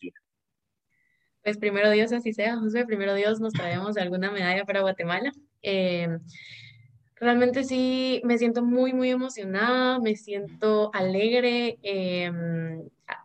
[1.42, 5.32] Pues primero Dios, así sea, José, primero Dios nos traemos alguna medalla para Guatemala.
[5.62, 6.08] Eh,
[7.18, 12.82] Realmente sí me siento muy, muy emocionada, me siento alegre, em,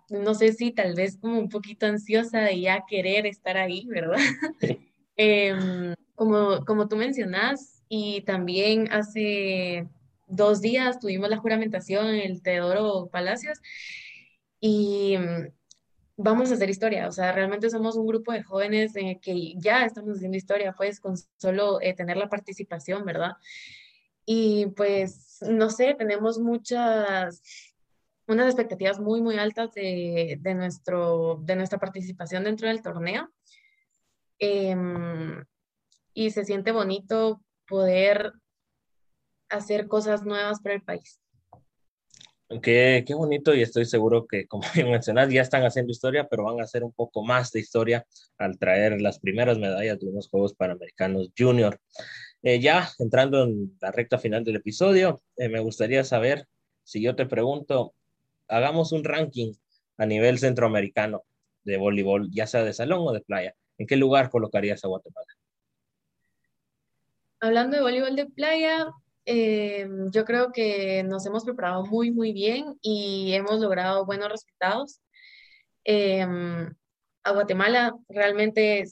[0.10, 4.18] no sé si tal vez como un poquito ansiosa de ya querer estar ahí, ¿verdad?
[5.18, 9.88] Em, como, como tú mencionas, y también hace
[10.26, 13.60] dos días tuvimos la juramentación en el Teodoro Palacios
[14.62, 15.52] y em,
[16.16, 20.16] vamos a hacer historia, o sea, realmente somos un grupo de jóvenes que ya estamos
[20.16, 23.34] haciendo historia, pues con solo eh, tener la participación, ¿verdad?
[24.34, 27.44] Y pues, no sé, tenemos muchas,
[28.28, 33.30] unas expectativas muy, muy altas de, de nuestro, de nuestra participación dentro del torneo.
[34.40, 35.44] Em,
[36.14, 38.32] y se siente bonito poder
[39.50, 41.20] hacer cosas nuevas para el país.
[42.62, 46.62] Qué, qué, bonito y estoy seguro que, como mencionas, ya están haciendo historia, pero van
[46.62, 48.06] a hacer un poco más de historia
[48.38, 51.82] al traer las primeras medallas de unos Juegos Panamericanos Junior.
[52.44, 56.48] Eh, ya entrando en la recta final del episodio, eh, me gustaría saber
[56.84, 57.94] si yo te pregunto,
[58.48, 59.54] hagamos un ranking
[59.98, 61.24] a nivel centroamericano
[61.64, 63.54] de voleibol, ya sea de salón o de playa.
[63.78, 65.28] ¿En qué lugar colocarías a Guatemala?
[67.40, 68.88] Hablando de voleibol de playa,
[69.26, 75.00] eh, yo creo que nos hemos preparado muy, muy bien y hemos logrado buenos resultados.
[77.24, 78.84] a Guatemala realmente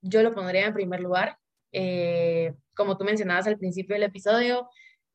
[0.00, 1.38] yo lo pondría en primer lugar.
[1.76, 4.68] Eh, como tú mencionabas al principio del episodio,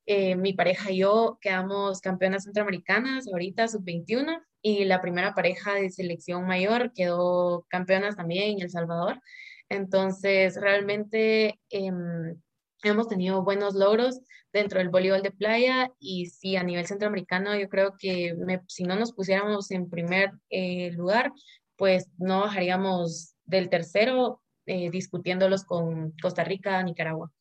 [0.06, 5.90] eh, mi pareja y yo quedamos campeonas centroamericanas ahorita, sub-21, y la primera pareja de
[5.90, 9.22] selección mayor quedó campeonas también en El Salvador.
[9.70, 12.36] Entonces, realmente em,
[12.84, 14.20] hemos tenido buenos logros
[14.52, 18.36] dentro del voleibol de playa y sí, a nivel centroamericano, yo creo que
[18.68, 21.32] si no nos pusiéramos en primer eh, lugar,
[21.78, 27.32] pues no bajaríamos del tercero eh, discutiéndolos con Costa Rica, Nicaragua.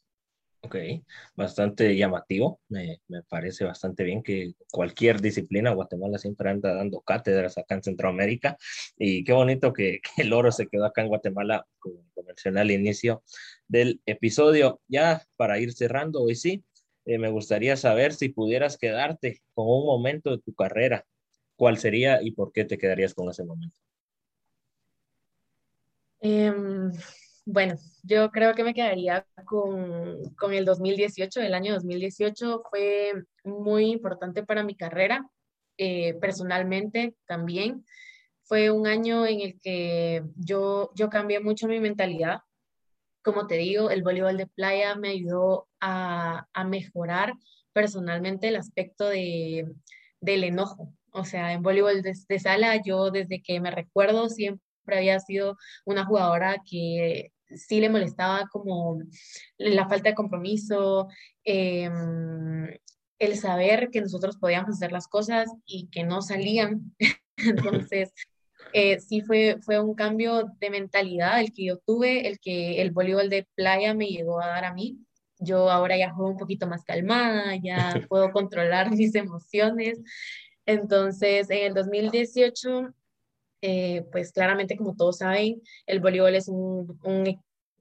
[0.63, 0.77] Ok,
[1.37, 2.61] bastante llamativo.
[2.69, 8.57] Me, parece bastante bien que cualquier disciplina, Guatemala siempre anda dando cátedras acá en Centroamérica.
[8.97, 13.23] Y qué bonito que, el oro se quedó acá en Guatemala, como mencioné al inicio
[13.69, 14.81] del episodio.
[14.89, 16.65] Ya para ir cerrando, hoy sí,
[17.05, 21.07] eh, me gustaría saber si pudieras quedarte con un momento de tu carrera,
[21.57, 23.79] ¿cuál sería y por qué te quedarías con ese momento?
[26.21, 26.93] Em,
[27.47, 31.41] bueno, yo creo que me quedaría con, con, el 2018.
[31.41, 35.27] El año 2018 fue muy importante para mi carrera,
[35.79, 37.85] eh, personalmente también.
[38.43, 42.41] Fue un año en el que yo, yo cambié mucho mi mentalidad.
[43.23, 47.35] Como te digo, el voleibol de playa me ayudó a, a mejorar
[47.73, 49.67] personalmente el aspecto de,
[50.21, 50.93] del enojo.
[51.13, 55.57] O sea, en voleibol de, de sala, yo desde que me recuerdo siempre había sido
[55.85, 59.01] una jugadora que sí le molestaba como
[59.57, 61.09] la falta de compromiso,
[61.45, 62.67] em,
[63.19, 66.95] el saber que nosotros podíamos hacer las cosas y que no salían.
[67.37, 68.13] Entonces,
[68.73, 72.91] eh, sí fue, fue un cambio de mentalidad el que yo tuve, el que el
[72.91, 74.99] voleibol de playa me llegó a dar a mí.
[75.41, 80.01] Yo ahora ya juego un poquito más calmada, ya puedo controlar mis emociones.
[80.67, 82.95] Entonces, en el 2018
[83.61, 86.99] eh, pues claramente, como todos saben, el voleibol es un,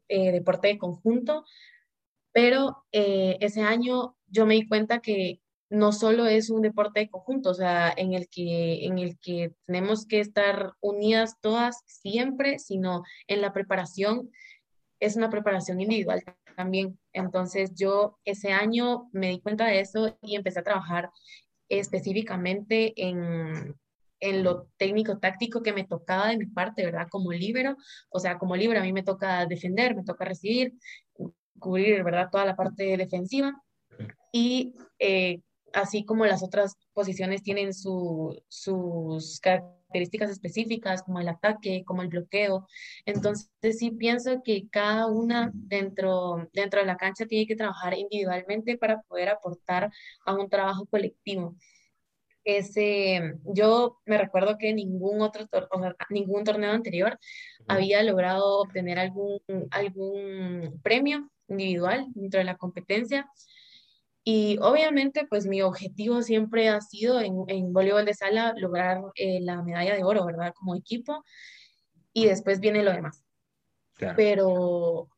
[0.10, 1.44] eh, deporte de conjunto,
[2.32, 7.10] pero eh, ese año yo me di cuenta que no solo es un deporte de
[7.10, 12.60] conjunto, o sea, en el que, en el que tenemos que estar unidas todas siempre,
[12.60, 14.32] sino en la preparación
[15.00, 16.24] es una preparación individual
[16.56, 16.98] también.
[17.14, 21.12] Entonces yo ese año me di cuenta de eso y empecé a trabajar
[21.70, 23.76] específicamente en,
[24.20, 27.08] en lo técnico táctico que me tocaba de mi parte, ¿verdad?
[27.10, 27.76] Como líbero,
[28.10, 30.74] o sea, como líbero a mí me toca defender, me toca recibir,
[31.60, 32.30] cubrir, ¿verdad?
[32.32, 33.54] Toda la parte defensiva
[34.32, 35.42] y eh,
[35.74, 42.68] así como las otras posiciones tienen sus características específicas, como el ataque, como el bloqueo.
[43.06, 48.78] Entonces, sí pienso que cada una dentro, dentro de la cancha tiene que trabajar individualmente
[48.78, 49.92] para poder aportar
[50.26, 51.56] a un trabajo colectivo
[52.48, 55.48] ese, yo me recuerdo que ningún otro,
[56.10, 57.20] ningún torneo anterior
[57.68, 63.30] había logrado obtener algún, algún premio individual dentro de la competencia.
[64.24, 69.42] Y obviamente, pues mi objetivo siempre ha sido en, en voleibol de sala lograr eh,
[69.42, 70.54] la medalla de oro, ¿verdad?
[70.56, 71.26] Como equipo.
[72.14, 73.26] Y después viene lo demás.
[74.16, 75.10] Pero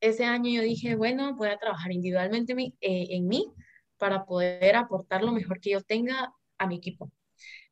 [0.00, 3.52] ese año yo dije, bueno, voy a trabajar individualmente eh, en mí
[3.98, 7.10] para poder aportar lo mejor que yo tenga a mi equipo.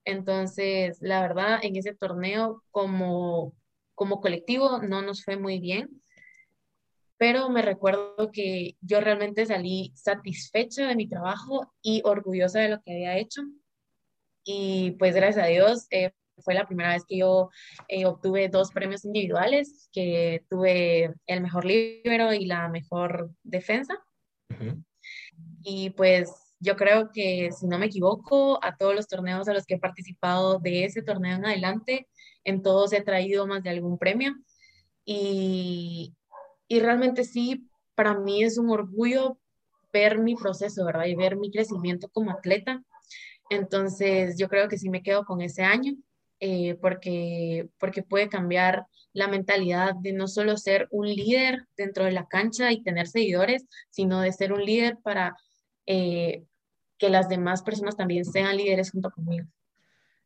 [0.04, 3.54] Entonces, la verdad, en ese torneo como,
[3.94, 6.02] como colectivo no nos fue muy bien,
[7.18, 12.82] pero me recuerdo que yo realmente salí satisfecha de mi trabajo y orgullosa de lo
[12.82, 13.42] que había hecho.
[14.44, 17.50] Y pues gracias a Dios eh, fue la primera vez que yo
[17.88, 23.94] eh, obtuve dos premios individuales, que tuve el mejor libro y la mejor defensa.
[25.62, 29.66] Y pues yo creo que, si no me equivoco, a todos los torneos a los
[29.66, 32.08] que he participado de ese torneo en adelante,
[32.44, 34.34] en todos he traído más de algún premio.
[35.04, 36.14] Y,
[36.68, 39.38] y realmente sí, para mí es un orgullo
[39.92, 41.06] ver mi proceso, ¿verdad?
[41.06, 42.82] Y ver mi crecimiento como atleta.
[43.50, 45.94] Entonces, yo creo que sí me quedo con ese año,
[46.40, 52.12] eh, porque, porque puede cambiar la mentalidad de no solo ser un líder dentro de
[52.12, 55.34] la cancha y tener seguidores, sino de ser un líder para
[55.86, 56.44] eh,
[56.98, 59.46] que las demás personas también sean líderes junto conmigo.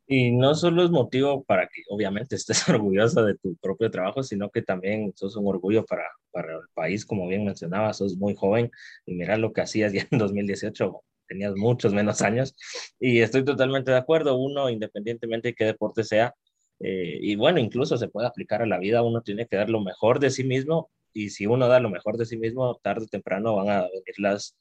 [0.07, 4.51] Y no solo es motivo para que obviamente estés orgullosa de tu propio trabajo, sino
[4.51, 8.71] que también sos un orgullo para, para el país, como bien mencionabas, sos muy joven
[9.07, 12.57] y mira lo que hacías ya en 2018, tenías muchos menos años
[12.99, 16.35] y estoy totalmente de acuerdo, uno independientemente de qué deporte sea,
[16.81, 19.81] eh, y bueno, incluso se puede aplicar a la vida, uno tiene que dar lo
[19.81, 23.09] mejor de sí mismo y si uno da lo mejor de sí mismo, tarde o
[23.09, 24.57] temprano van a venir las,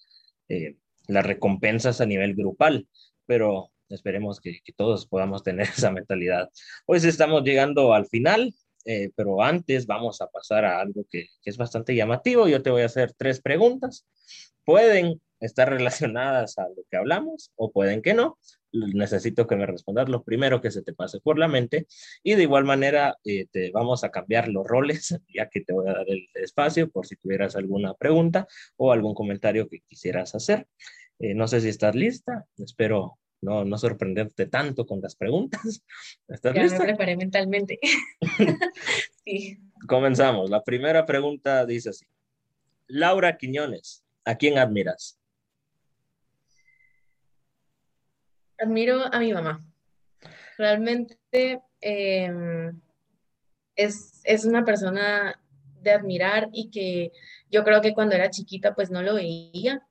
[0.49, 0.75] eh,
[1.09, 2.87] las recompensas a nivel grupal,
[3.25, 6.49] pero esperemos que, todos podamos tener esa mentalidad.
[6.85, 8.53] Pues estamos llegando al final.
[8.85, 12.47] eh, pero antes vamos a pasar a algo que, que, es bastante llamativo.
[12.47, 14.05] Yo te voy a hacer tres preguntas.
[14.63, 18.37] Pueden estar relacionadas a lo que hablamos o pueden que no.
[18.71, 21.87] Necesito que me respondas lo primero que se te pase por la mente
[22.23, 25.87] y de igual manera eh, te vamos a cambiar los roles ya que te voy
[25.87, 30.67] a dar el espacio por si tuvieras alguna pregunta o algún comentario que quisieras hacer.
[31.19, 35.83] Eh, no sé si estás lista, espero no, no sorprenderte tanto con las preguntas.
[36.27, 36.79] ¿Estás ya lista?
[36.79, 37.79] me preparé mentalmente.
[39.25, 39.57] sí.
[39.87, 40.49] Comenzamos.
[40.49, 42.05] La primera pregunta dice así.
[42.87, 45.18] Laura Quiñones, ¿a quién admiras?
[48.59, 49.65] Admiro a mi mamá.
[50.57, 52.81] Realmente em,
[53.75, 55.39] es, es una persona
[55.81, 57.11] de admirar y que
[57.49, 59.81] yo creo que cuando era chiquita pues no lo veía.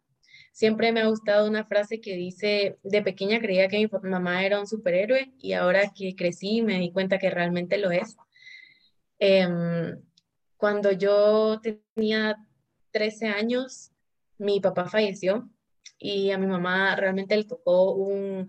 [0.53, 4.61] Siempre me ha gustado una frase que dice, de pequeña creía que mi mamá era
[4.61, 8.17] un superhéroe y ahora que crecí me di cuenta que realmente lo es.
[9.19, 10.01] Em,
[10.57, 12.37] cuando yo tenía
[12.91, 13.93] 13 años,
[14.37, 15.49] mi papá falleció
[15.99, 18.49] y a mi mamá realmente le tocó un,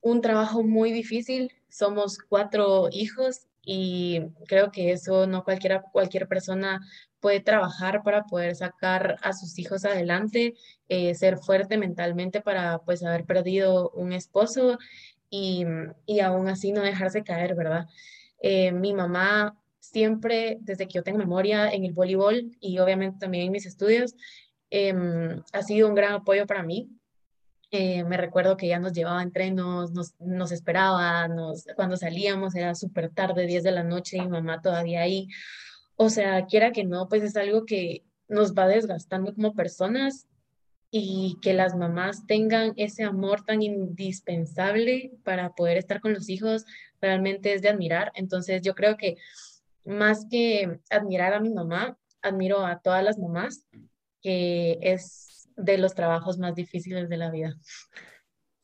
[0.00, 1.52] un trabajo muy difícil.
[1.68, 6.80] Somos cuatro hijos y creo que eso no cualquiera, cualquier persona
[7.20, 10.54] puede trabajar para poder sacar a sus hijos adelante,
[10.88, 14.78] eh, ser fuerte mentalmente para pues haber perdido un esposo
[15.28, 15.64] y,
[16.06, 17.86] y aún así no dejarse caer, ¿verdad?
[18.40, 23.46] Eh, mi mamá siempre, desde que yo tengo memoria en el voleibol y obviamente también
[23.46, 24.14] en mis estudios,
[24.70, 26.90] Em, ha sido un gran apoyo para mí.
[27.70, 31.28] Eh, me recuerdo que ya nos llevaba entrenos, nos, nos esperaba,
[31.76, 35.28] cuando salíamos era súper tarde, 10 de la noche, y mamá todavía ahí.
[35.96, 40.26] O sea, quiera que no, pues es algo que nos va desgastando como personas
[40.90, 46.64] y que las mamás tengan ese amor tan indispensable para poder estar con los hijos,
[47.00, 48.12] realmente es de admirar.
[48.14, 49.16] Entonces yo creo que
[49.84, 53.66] más que admirar a mi mamá, admiro a todas las mamás
[54.22, 57.56] que es de los trabajos más difíciles de la vida.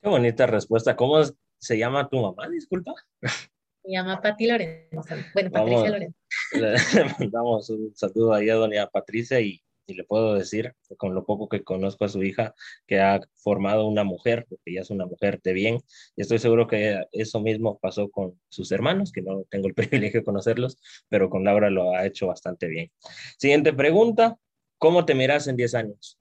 [0.01, 0.97] Qué bonita respuesta.
[0.97, 1.23] ¿Cómo
[1.59, 2.49] se llama tu mamá?
[2.49, 2.93] Disculpa.
[3.21, 5.15] Se llama Pati Lorenzo.
[5.35, 6.19] Bueno, Patricia Lorenzo.
[6.53, 6.75] Le
[7.19, 11.49] mandamos un saludo ahí a doña Patricia y, y, le puedo decir, con lo poco
[11.49, 12.55] que conozco a su hija,
[12.87, 15.81] que ha formado una mujer, porque ella es una mujer de bien,
[16.17, 19.75] y estoy seguro que eso mismo pasó con sus hermanos, que no tengo el
[20.11, 22.91] privilegio de conocerlos, pero con Laura lo ha hecho bastante bien.
[23.39, 24.39] Siguiente pregunta,
[24.85, 26.19] ¿Cómo te miras en 10 años?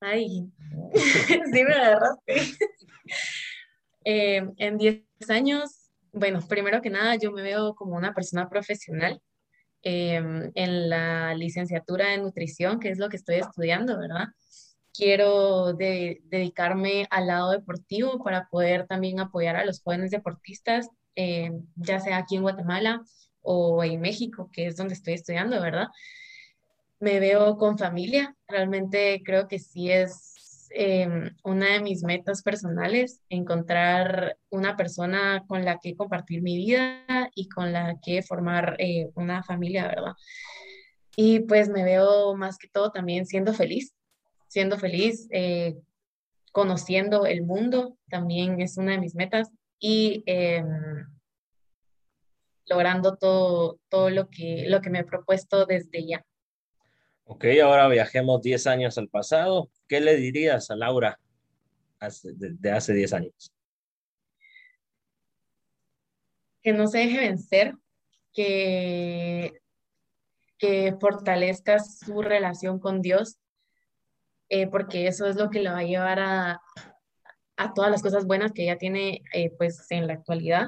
[0.00, 0.52] Ay,
[1.50, 2.42] sí me agarraste.
[4.04, 9.18] Eh, en 10 años, bueno, primero que nada, yo me veo como una persona profesional
[9.80, 14.26] em, en la licenciatura de nutrición, que es lo que estoy estudiando, ¿verdad?
[14.92, 21.98] Quiero dedicarme al lado deportivo para poder también apoyar a los jóvenes deportistas, em, ya
[21.98, 23.00] sea aquí en Guatemala
[23.40, 25.88] o en México, que es donde estoy estudiando, ¿verdad?
[27.00, 28.36] Me veo con familia.
[28.46, 35.64] Realmente creo que sí es em, una de mis metas personales, encontrar una persona con
[35.64, 40.12] la que compartir mi vida y con la que formar eh, una familia, ¿verdad?
[41.16, 43.94] Y pues me veo más que todo también siendo feliz,
[44.48, 45.76] siendo feliz, eh,
[46.52, 51.06] conociendo el mundo, también es una de mis metas y em,
[52.66, 56.24] logrando todo, todo lo, que, lo que me he propuesto desde ya.
[57.32, 59.70] Ok, ahora viajemos 10 años al pasado.
[59.86, 61.20] ¿Qué le dirías a Laura
[62.24, 63.52] de, hace 10 años?
[66.60, 67.74] Que no se deje vencer,
[68.32, 69.52] que,
[70.58, 73.38] que fortalezca su relación con Dios,
[74.48, 76.60] eh, porque eso es lo que le va a llevar a,
[77.56, 80.66] a todas las cosas buenas que ella tiene eh, pues en la actualidad.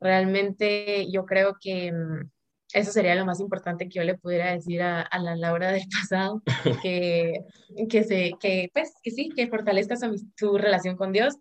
[0.00, 2.30] Realmente yo creo que mm,
[2.72, 5.86] eso sería lo más importante que yo le pudiera decir a, a la Laura del
[6.02, 6.42] pasado,
[6.82, 7.44] que,
[7.88, 11.36] que, se, que, pues, que sí, que fortalezca su, relación con Dios,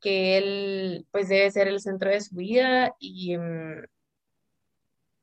[0.00, 3.84] que Él pues debe ser el centro de su vida y, mm,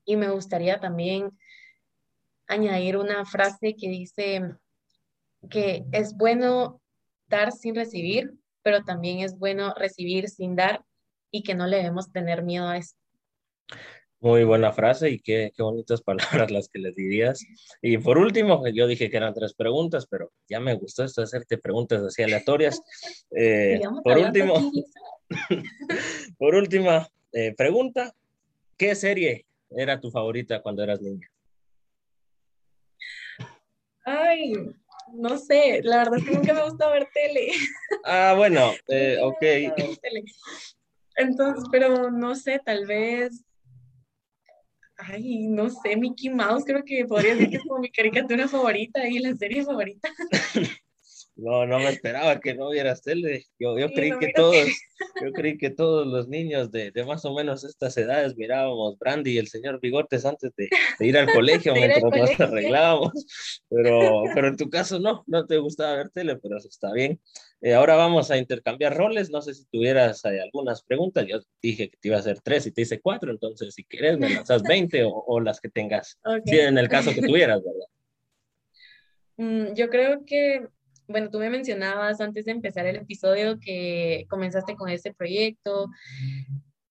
[0.05, 1.31] y me gustaría también
[2.47, 4.41] añadir una frase que dice
[5.49, 6.81] que es bueno
[7.27, 10.83] dar sin recibir, pero también es bueno recibir sin dar
[11.31, 12.95] y que no le debemos tener miedo a eso.
[14.21, 16.01] Muy buena frase y qué, qué, bonitas
[16.41, 17.45] palabras las que les dirías.
[17.81, 21.25] Y por último, yo dije que eran tres preguntas, pero ya me gustó esto de
[21.25, 22.81] hacerte preguntas así aleatorias.
[23.31, 24.71] Eh, por, último,
[26.39, 28.13] por última eh, pregunta,
[28.75, 31.29] ¿qué serie era tu favorita cuando eras niña?
[34.03, 34.53] Ay,
[35.13, 37.51] no sé, la verdad es que nunca me gusta ver tele.
[38.03, 39.43] Ah, bueno, eh, ok.
[41.15, 43.45] Entonces, pero no sé, tal vez
[44.99, 49.07] ay, no sé, Mickey Mouse creo que podría decir que es como mi caricatura favorita
[49.07, 50.09] y la serie favorita.
[51.41, 53.45] No, no me esperaba que no vieras tele.
[53.57, 54.55] Yo, yo creí que todos,
[55.23, 59.31] yo creí que todos los niños de, de, más o menos estas edades mirábamos Brandy
[59.31, 60.67] y el señor Bigotes antes de,
[60.99, 63.61] ir al colegio mientras nos arreglábamos.
[63.69, 67.21] Pero, pero en tu caso no, no te gustaba ver tele, pero eso está bien.
[67.61, 69.29] Eh, ahora vamos a intercambiar roles.
[69.29, 71.25] No sé si tuvieras eh, algunas preguntas.
[71.27, 74.17] Yo dije que te iba a hacer tres y te hice cuatro, entonces si quieres
[74.17, 76.19] me lanzas 20 o, o, las que tengas.
[76.45, 77.87] Sí, en el caso que tuvieras, ¿verdad?
[79.41, 80.67] Mm, yo creo que
[81.09, 85.89] bueno, tú me mencionabas antes de empezar el episodio que comenzaste con este proyecto.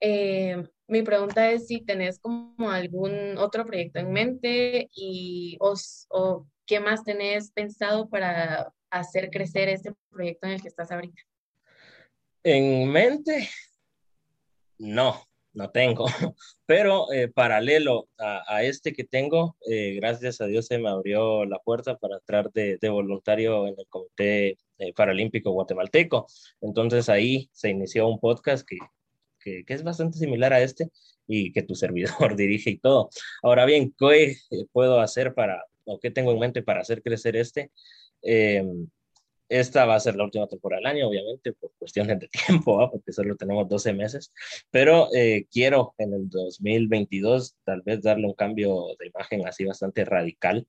[0.00, 6.80] Eh, mi pregunta es si tenés como algún otro proyecto en mente y o, qué
[6.80, 11.20] más tenés pensado para hacer crecer este proyecto en el que estás ahorita.
[12.42, 13.48] En mente,
[14.78, 15.28] no
[15.58, 16.06] no tengo,
[16.66, 21.58] pero eh, paralelo a, este que tengo, eh, gracias a Dios se me abrió la
[21.58, 26.26] puerta para entrar de, voluntario en el Comité eh, Paralímpico Guatemalteco.
[26.60, 28.78] Entonces ahí se inició un podcast que,
[29.40, 30.90] que, que, es bastante similar a este
[31.26, 33.10] y que tu servidor dirige y todo.
[33.42, 34.36] Ahora bien, ¿qué
[34.72, 37.72] puedo hacer para, o qué tengo en mente para hacer crecer este?
[39.48, 43.12] Esta va a ser la última temporada del año, obviamente, por cuestiones de tiempo, porque
[43.12, 44.32] solo tenemos 12 meses,
[44.70, 50.04] pero eh, quiero en el 2022 tal vez darle un cambio de imagen así bastante
[50.04, 50.66] radical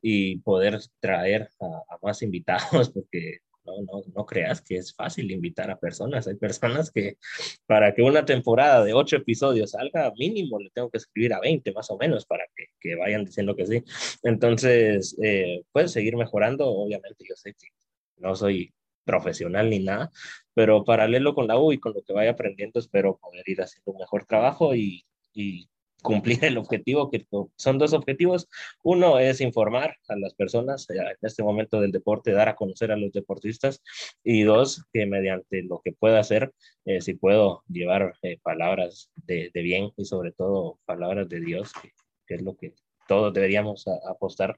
[0.00, 5.70] y poder traer a, más invitados, porque no, no, no, creas que es fácil invitar
[5.70, 6.26] a personas.
[6.26, 7.18] Hay personas que
[7.66, 11.70] para que una temporada de ocho episodios salga, mínimo le tengo que escribir a 20
[11.72, 12.44] más o menos para
[12.82, 13.84] que, vayan diciendo que sí.
[14.22, 16.68] Entonces, eh, seguir mejorando.
[16.68, 17.68] Obviamente, yo sé que
[18.18, 18.72] no soy
[19.04, 20.10] profesional ni nada,
[20.54, 23.92] pero paralelo con la U y con lo que vaya aprendiendo, espero poder ir haciendo
[23.92, 25.68] un mejor trabajo y, y
[26.02, 27.26] cumplir el objetivo, que
[27.56, 28.48] son dos objetivos.
[28.82, 32.92] Uno es informar a las personas eh, en este momento del deporte, dar a conocer
[32.92, 33.82] a los deportistas.
[34.22, 36.52] Y dos, que mediante lo que pueda hacer,
[36.84, 41.72] eh, si puedo llevar eh, palabras de, de, bien y sobre todo palabras de Dios,
[41.80, 41.92] que,
[42.34, 42.74] es lo que
[43.08, 44.56] todos deberíamos apostar,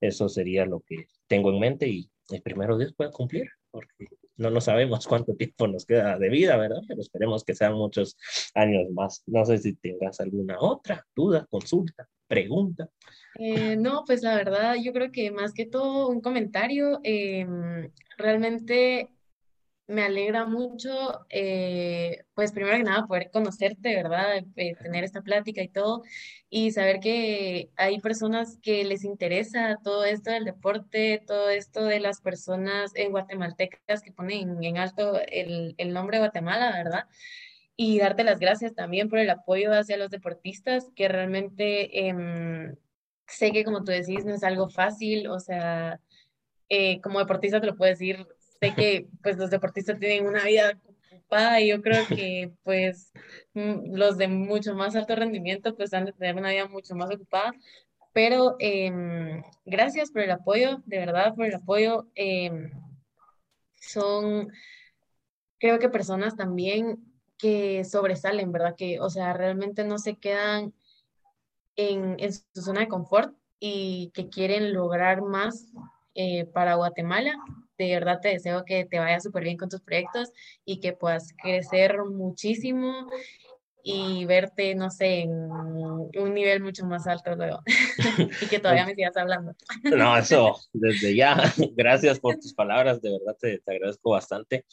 [0.00, 4.06] eso sería lo que tengo en mente y el primero Dios pueda cumplir, porque
[4.36, 6.82] no lo sabemos cuánto tiempo nos queda de vida, ¿verdad?
[6.86, 8.16] Pero esperemos que sean muchos
[8.54, 9.22] años más.
[9.26, 12.88] No sé si tengas alguna otra duda, consulta, pregunta.
[13.38, 17.00] Eh, no, pues la verdad, yo creo que más que todo un comentario.
[17.02, 19.10] Em, realmente
[19.88, 24.38] me alegra mucho, eh, pues primero que nada, poder conocerte, ¿verdad?
[24.56, 26.02] Eh, tener esta plática y todo,
[26.50, 32.00] y saber que hay personas que les interesa todo esto del deporte, todo esto de
[32.00, 37.04] las personas en guatemaltecas que ponen en alto el, el nombre de Guatemala, ¿verdad?
[37.76, 42.76] Y darte las gracias también por el apoyo hacia los deportistas, que realmente em,
[43.26, 46.00] sé que como tú decís, no es algo fácil, o sea,
[46.68, 48.26] eh, como deportista te lo puedo decir
[48.60, 50.78] sé que pues los deportistas tienen una vida
[51.12, 53.12] ocupada y yo creo que pues
[53.54, 57.14] mm, los de mucho más alto rendimiento pues han de tener una vida mucho más
[57.14, 57.52] ocupada.
[58.12, 62.08] Pero em, gracias por el apoyo, de verdad por el apoyo.
[62.14, 62.70] Em,
[63.74, 64.50] son,
[65.58, 66.98] creo que personas también
[67.38, 68.74] que sobresalen, ¿verdad?
[68.76, 70.72] Que, o sea, realmente no se quedan
[71.76, 75.72] en, en su zona de confort y que quieren lograr más
[76.14, 77.38] eh, para Guatemala
[77.78, 80.30] de verdad te deseo que te vaya súper bien con tus proyectos
[80.64, 83.08] y que puedas crecer muchísimo
[83.88, 87.62] y verte, no sé, en un nivel mucho más alto luego
[88.42, 89.54] y que todavía me sigas hablando.
[89.96, 91.36] No, eso, desde ya,
[91.76, 94.66] gracias por tus palabras, de verdad te, agradezco bastante.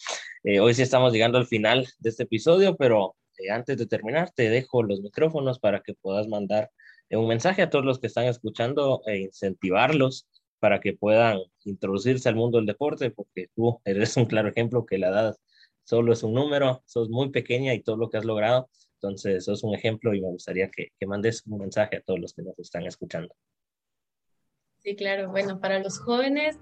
[0.43, 4.32] Eh, hoy sí estamos llegando al final de este episodio, pero eh, antes de terminar
[4.32, 6.72] te dejo los micrófonos para que puedas mandar
[7.12, 10.28] un mensaje a todos los que están escuchando e incentivarlos
[10.64, 14.97] para que puedan introducirse al mundo del deporte, porque tú eres un claro ejemplo que
[14.97, 15.36] la edad
[15.84, 19.61] solo es un número, sos muy pequeña y todo lo que has logrado, entonces sos
[19.66, 22.57] un ejemplo y me gustaría que, que mandes un mensaje a todos los que nos
[22.59, 23.36] están escuchando.
[24.78, 26.57] Sí, claro, bueno, para los jóvenes,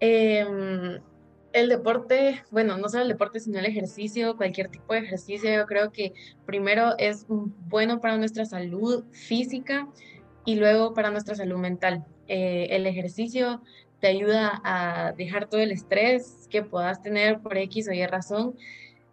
[0.00, 1.00] em,
[1.52, 5.64] el deporte, bueno, no solo el deporte, sino el ejercicio, cualquier tipo de ejercicio, yo
[5.66, 6.12] creo que
[6.44, 9.86] primero es bueno para nuestra salud física
[10.44, 12.04] y luego para nuestra salud mental.
[12.28, 13.62] Eh, el ejercicio
[14.00, 18.56] te ayuda a dejar todo el estrés que puedas tener por X o Y razón.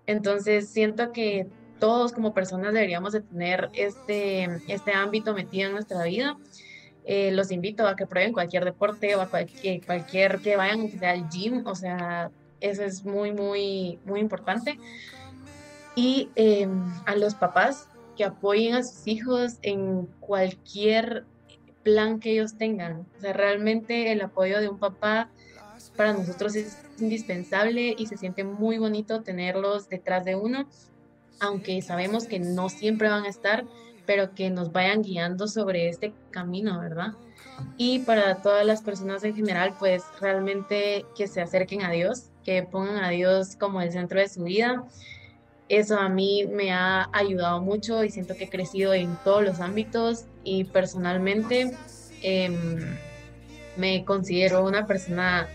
[0.08, 1.48] Entonces siento que
[1.80, 6.38] todos como personas deberíamos de tener este, este ámbito metido en nuestra vida.
[7.06, 11.30] Eh, los invito a que prueben cualquier deporte o a cualquier, cualquier que vayan al
[11.30, 12.30] gym, o sea,
[12.60, 14.78] eso es muy, muy, muy importante.
[15.96, 21.24] Y em, a los papás, que apoyen a sus hijos en cualquier
[21.84, 23.06] plan que ellos tengan.
[23.18, 25.30] O sea, realmente el apoyo de un papá
[25.96, 30.68] para nosotros es indispensable y se siente muy bonito tenerlos detrás de uno,
[31.40, 33.66] aunque sabemos que no siempre van a estar,
[34.06, 37.14] pero que nos vayan guiando sobre este camino, ¿verdad?
[37.78, 42.64] Y para todas las personas en general, pues realmente que se acerquen a Dios, que
[42.64, 44.86] pongan a Dios como el centro de su vida.
[45.68, 49.60] Eso a mí me ha ayudado mucho y siento que he crecido en todos los
[49.60, 51.78] ámbitos y personalmente
[52.24, 52.98] em,
[53.78, 55.48] me considero una persona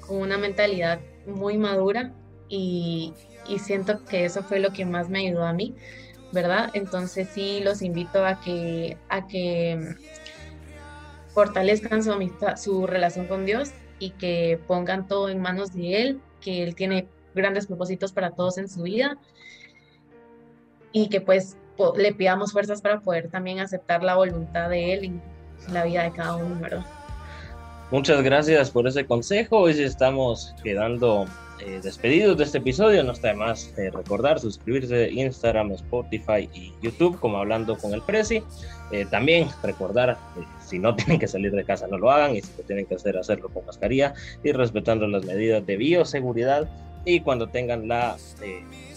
[0.00, 2.12] con una mentalidad muy madura
[2.50, 3.14] y,
[3.58, 5.74] siento que eso fue lo que más me ayudó a mí,
[6.32, 6.70] ¿verdad?
[6.74, 9.96] Entonces sí los invito a que, a que
[11.32, 12.12] fortalezcan su,
[12.56, 17.08] su relación con Dios y que pongan todo en manos de Él, que Él tiene
[17.34, 19.16] grandes propósitos para todos en su vida
[20.92, 21.56] y que pues
[21.96, 25.22] le pidamos fuerzas para poder también aceptar la voluntad de Él en
[25.72, 26.84] la vida de cada uno, ¿verdad?
[27.90, 29.58] Muchas gracias por ese consejo.
[29.58, 31.26] Hoy estamos quedando
[31.60, 33.04] eh, despedidos de este episodio.
[33.04, 37.94] No está de más eh, recordar suscribirse a Instagram, Spotify y YouTube como hablando con
[37.94, 38.42] el Prezi.
[38.90, 40.18] Eh, también recordar,
[40.64, 42.96] si no tienen que salir de casa no lo hagan y si lo tienen que
[42.96, 46.68] hacer, hacerlo con mascarilla y respetando las medidas de bioseguridad.
[47.04, 48.16] Y cuando tengan la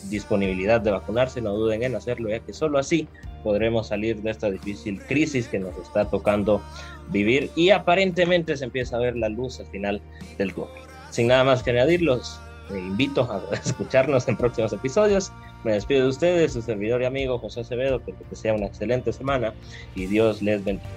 [0.09, 3.07] disponibilidad de vacunarse, no duden en hacerlo, ya que solo así
[3.43, 6.61] podremos salir de esta difícil crisis que nos está tocando
[7.09, 10.01] vivir y aparentemente se empieza a ver la luz al final
[10.37, 10.71] del túnel.
[11.11, 12.39] Sin nada más que añadir, los
[12.71, 15.31] invito a escucharnos en próximos episodios.
[15.63, 19.11] Me despido de ustedes, su servidor y amigo José Acevedo, que, que sea una excelente
[19.13, 19.53] semana
[19.95, 20.89] y Dios les bendiga.